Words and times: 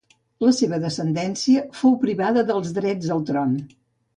La 0.43 0.53
seva 0.59 0.79
descendència 0.85 1.63
fou 1.81 1.93
privada 2.07 2.45
dels 2.51 2.73
drets 2.79 3.13
al 3.19 3.23
tron. 3.33 3.55